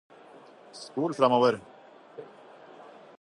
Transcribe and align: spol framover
spol 0.79 1.13
framover 1.19 1.59